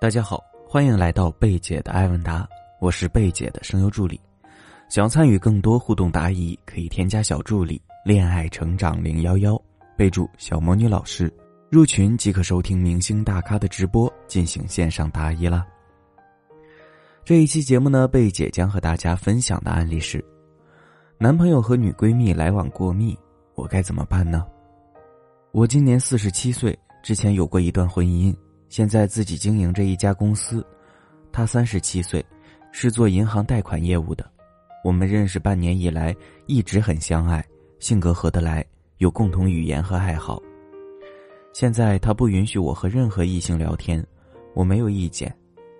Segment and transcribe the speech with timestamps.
[0.00, 2.48] 大家好，欢迎来到贝姐的爱问答，
[2.80, 4.18] 我是贝姐的声优助理。
[4.88, 9.60] 想要参与更多互动答疑，可以添加小助理“恋爱成长零幺幺”，
[9.98, 11.30] 备注“小魔女老师”，
[11.68, 15.66] 入群即可收听明星大咖的直播，进行线上答疑啦。
[17.22, 20.24] 这一期节目呢，贝姐将和大家分享的案例是：
[21.18, 23.14] 男朋友和女闺蜜来往过密，
[23.54, 24.46] 我该怎么办呢？
[25.52, 28.34] 我今年四十七岁，之前有过一段婚姻。
[28.70, 30.64] 现在自己经营着一家公司，
[31.32, 32.24] 他三十七岁，
[32.70, 34.24] 是做银行贷款业务的。
[34.84, 36.14] 我们认识半年以来
[36.46, 37.44] 一直很相爱，
[37.80, 38.64] 性格合得来，
[38.98, 40.40] 有共同语言和爱好。
[41.52, 44.06] 现在他不允许我和任何异性聊天，
[44.54, 45.36] 我没有意见。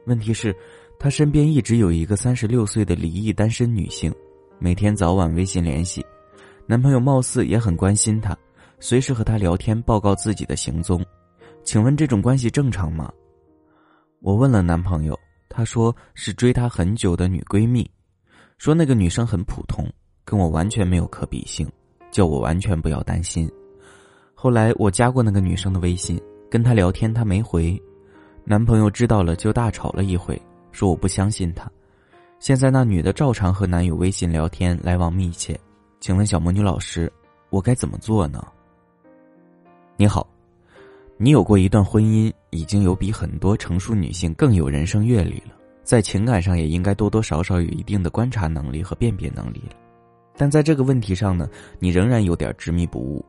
[0.06, 0.54] 问题是，
[0.98, 4.12] 他身边一直有一个三十六岁的离异单身女性，
[4.58, 6.04] 每天早晚微信联系，
[6.66, 8.36] 男朋友貌似也很关心她，
[8.80, 11.00] 随时和她聊天，报告自己的行踪。
[11.62, 13.12] 请问这种关系正常吗？
[14.20, 15.18] 我问了男朋友，
[15.48, 17.88] 他说是追他很久的女闺蜜，
[18.58, 19.88] 说那个女生很普通，
[20.24, 21.70] 跟我完全没有可比性，
[22.10, 23.50] 叫我完全不要担心。
[24.34, 27.80] 后来我加过那个女生的微信，跟她聊天，她没回，
[28.44, 30.40] 男朋友知道了就大吵了一回，
[30.72, 31.70] 说我不相信他。
[32.38, 35.58] 现在那女的照常和男友微信聊天，来往密切。
[36.00, 37.12] 请问小魔女老师，
[37.50, 38.46] 我该怎么做呢？
[39.96, 40.29] 你好。
[41.22, 45.52] 你有过一段婚姻，已经有比很多成熟女性更有人生阅历了，
[45.84, 49.76] 在情感上也应该多多少少有一定的观察能力和辨别能力了。
[50.38, 51.46] 但在这个问题上呢，
[51.78, 53.22] 你仍然有点执迷不悟。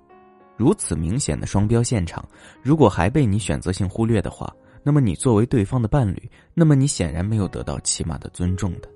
[0.55, 2.25] 如此明显的双标现场，
[2.63, 8.87] 如果还被你选择性忽略的话，那么你作为对方的伴侣，那么你显然没有得到起码的尊重的。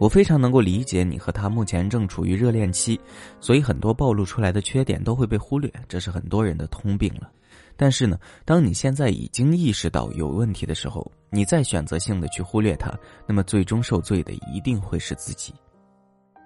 [0.00, 2.98] 我非常能够理解你和他目前正处于热恋期，
[3.38, 7.30] 所以很多暴露出来的缺点都会被忽略，这是很多人的通病了。
[7.76, 12.92] 但是呢，当你现在已经意识到有问题的时候，你再选择性的去忽略它，
[13.26, 15.52] 那么最终受罪的一定会是自己。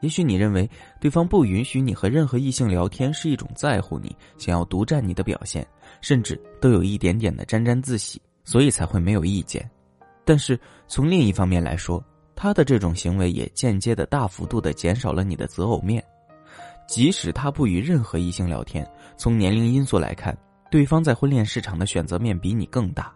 [0.01, 5.67] 也许你认为对方不允许你和任何异性聊天是一种在乎你、想要独占你的表现，
[6.01, 9.69] 甚至都有一点点的沾沾自喜，所以才会没有意见。
[10.25, 12.03] 但是从另一方面来说，
[12.37, 16.03] 他的这种行为也间接的大幅度的减少了你的择偶面。
[16.87, 20.37] 即使他不与任何异性聊天，从年龄因素来看。
[20.71, 23.13] 对方在婚恋市场的选择面比你更大，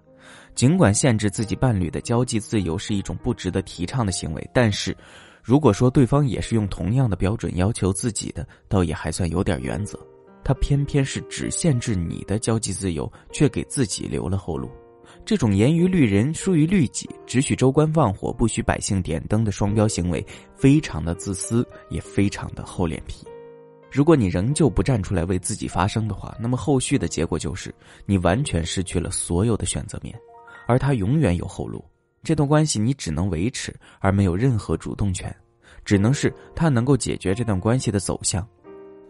[0.55, 4.97] 尽管限制自己伴侣的交际自由是一种不值得提倡的行为，但是，
[5.43, 9.99] 如果说对方也是用同样的标准要求自己的，倒也还算有点原则。
[10.45, 14.71] 他偏偏是只限制你的交际自由，却给自己留了后路。
[15.25, 20.25] 这种严于律人，疏于律己，只许州官放火，不许百姓点灯的双标行为，
[20.57, 23.25] 非常的自私，也非常的厚脸皮。
[23.93, 27.73] 如果你仍旧不站出来为自己发声的话，那么后续的结果就是
[28.07, 30.19] 你完全失去了所有的选择面，
[30.67, 31.85] 而他永远有后路。
[32.23, 35.35] 这段关系你只能维持，而没有任何主动权，
[35.85, 38.47] 只能是他能够解决这段关系的走向。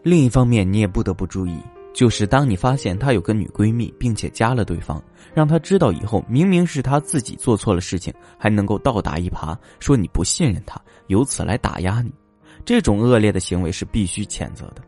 [0.03, 1.56] 另一方面，你也不得不注意，
[1.94, 5.00] 就是当你发现他有个女闺蜜，并且加了对方，
[5.32, 12.12] 让他知道以后，明明是他自己做错了事情，还能够倒打一耙，说你不信任他，由此来打压你。
[12.64, 14.82] 这种恶劣的行为是必须谴责的。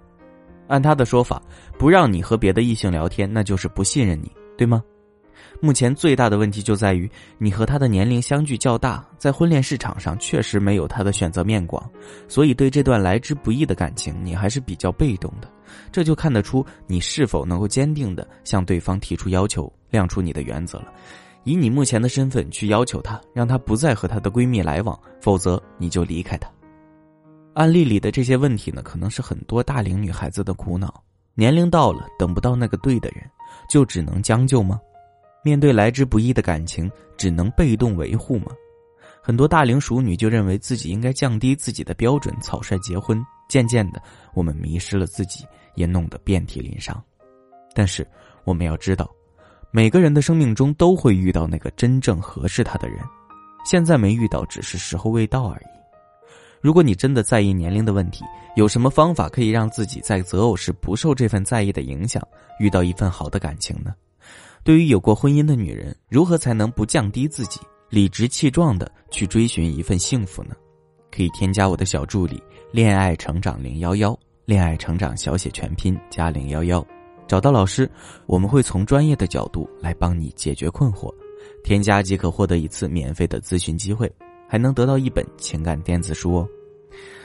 [0.66, 1.42] 按他的说法，
[1.78, 4.82] 不让你和别的异性聊天，那就是不信任你，对吗？
[5.60, 11.88] 目前最大的问题就在于你和他的年龄相距较大，在婚恋市场上确实没有他的选择面广，
[12.28, 15.48] 所以对这段来之不易的感情，你还是比较被动的。
[15.92, 20.86] 这就看得出你是否能够坚定的向对方提出要求，亮出你的原则了。
[21.44, 26.48] 以你目前的身份去要求他，让他不再和他的闺蜜来往，否则你就离开他。
[27.54, 31.02] 案例里的这些问题呢，可能是很多大龄女孩子的苦恼。
[31.34, 33.24] 年龄到了，等不到那个对的人，
[33.68, 34.80] 就只能将就吗？
[35.44, 38.46] 面对来之不易的感情，只能被动维护吗？
[39.22, 43.24] 很多大龄熟女就认为自己应该降低自己的标准，草率结婚。
[43.48, 45.44] 渐渐的，我们迷失了自己，
[45.74, 47.02] 也弄得遍体鳞伤。
[47.74, 48.06] 但是，
[48.44, 49.08] 我们要知道，
[49.70, 52.98] 每个人的生命中都会遇到那个真正合适他的人，
[53.64, 55.74] 现在没遇到，只是时候未到而已。
[56.64, 58.24] 如果你真的在意年龄的问题，
[58.56, 62.26] 有什么方法可以让自己在择偶时不受这份在意的影响，
[62.58, 63.94] 遇到一份好的感情呢？
[64.62, 70.56] 对于有过婚姻的女人，如何才能不降低自己，理直气壮的去追寻一份幸福呢？
[71.12, 76.82] 可以添加我的小助理“恋爱成长零幺幺”，恋爱成长小写全拼加零幺幺，
[77.28, 77.86] 找到老师，
[78.24, 81.14] 我们会从专业的角度来帮你解决困惑，
[81.62, 84.10] 添加即可获得一次免费的咨询机会。
[84.54, 86.48] 还能得到一本情感电子书哦！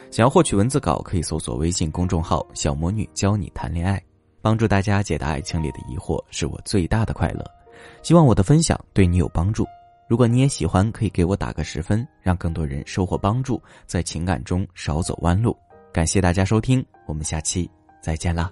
[0.09, 4.03] 想要获取文字稿，可以搜索微信公众号“小魔女教你谈恋爱”，
[4.41, 7.45] 帮助大家解答爱情里的疑惑，是我最大的快乐。
[8.01, 9.63] 希望我的分享对你有帮助。
[10.07, 15.55] 如果你也喜欢，可以给我打个十分，让更多人收获帮助，在情感中少走弯路。
[15.93, 17.69] 感谢大家收听，我们下期
[18.01, 18.49] 再见啦。